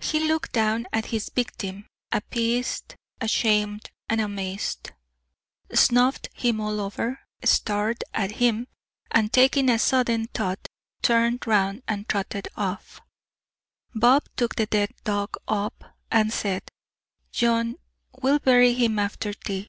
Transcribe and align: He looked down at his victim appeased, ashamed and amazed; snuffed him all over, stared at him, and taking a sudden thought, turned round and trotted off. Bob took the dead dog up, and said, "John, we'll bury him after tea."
He 0.00 0.18
looked 0.18 0.50
down 0.50 0.88
at 0.92 1.06
his 1.14 1.30
victim 1.32 1.86
appeased, 2.10 2.96
ashamed 3.20 3.92
and 4.08 4.20
amazed; 4.20 4.90
snuffed 5.72 6.28
him 6.34 6.60
all 6.60 6.80
over, 6.80 7.20
stared 7.44 8.02
at 8.12 8.32
him, 8.32 8.66
and 9.12 9.32
taking 9.32 9.70
a 9.70 9.78
sudden 9.78 10.26
thought, 10.26 10.66
turned 11.02 11.46
round 11.46 11.84
and 11.86 12.08
trotted 12.08 12.48
off. 12.56 13.00
Bob 13.94 14.24
took 14.34 14.56
the 14.56 14.66
dead 14.66 14.90
dog 15.04 15.36
up, 15.46 15.94
and 16.10 16.32
said, 16.32 16.64
"John, 17.30 17.76
we'll 18.20 18.40
bury 18.40 18.72
him 18.74 18.98
after 18.98 19.32
tea." 19.32 19.68